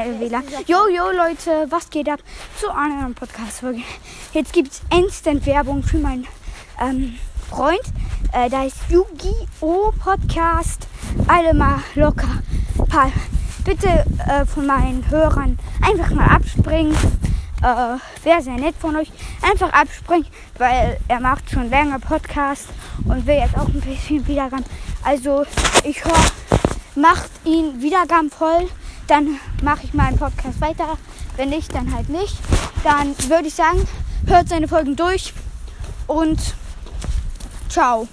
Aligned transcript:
schnell 0.00 0.20
WLAN. 0.20 0.44
Jo, 0.66 0.88
jo, 0.88 1.10
Leute, 1.10 1.66
was 1.70 1.90
geht 1.90 2.08
ab 2.08 2.20
zu 2.58 2.70
einer 2.70 2.80
anderen 2.80 3.14
Podcast-Folge? 3.14 3.82
Jetzt 4.32 4.52
gibt 4.52 4.72
es 4.72 4.82
Instant-Werbung 4.96 5.82
für 5.82 5.98
meinen 5.98 6.26
ähm, 6.80 7.16
Freund. 7.48 7.82
Äh, 8.32 8.48
da 8.48 8.64
ist 8.64 8.76
Yu-Gi-Oh! 8.88 9.92
Podcast. 10.02 10.86
Alle 11.26 11.52
mal 11.54 11.80
locker. 11.94 12.42
Paar, 12.88 13.12
bitte 13.64 13.88
äh, 14.26 14.46
von 14.46 14.66
meinen 14.66 15.08
Hörern 15.10 15.58
einfach 15.82 16.10
mal 16.10 16.28
abspringen. 16.28 16.96
Äh, 17.62 18.24
Wäre 18.24 18.42
sehr 18.42 18.54
nett 18.54 18.76
von 18.78 18.96
euch. 18.96 19.10
Einfach 19.42 19.72
abspringen, 19.72 20.26
weil 20.56 20.98
er 21.08 21.20
macht 21.20 21.50
schon 21.50 21.68
länger 21.68 21.98
Podcast 21.98 22.68
und 23.04 23.26
will 23.26 23.36
jetzt 23.36 23.56
auch 23.56 23.68
ein 23.68 23.80
bisschen 23.80 24.26
Wiedergaben. 24.26 24.64
Also 25.04 25.44
ich 25.84 26.02
höre, 26.04 26.14
macht 26.94 27.30
ihn 27.44 27.82
Wiedergaben 27.82 28.30
voll. 28.30 28.68
Dann 29.10 29.40
mache 29.60 29.80
ich 29.82 29.92
meinen 29.92 30.16
Podcast 30.16 30.60
weiter. 30.60 30.96
Wenn 31.36 31.48
nicht, 31.48 31.74
dann 31.74 31.92
halt 31.92 32.08
nicht. 32.08 32.36
Dann 32.84 33.08
würde 33.28 33.48
ich 33.48 33.54
sagen, 33.54 33.84
hört 34.24 34.48
seine 34.48 34.68
Folgen 34.68 34.94
durch 34.94 35.34
und 36.06 36.38
ciao. 37.68 38.06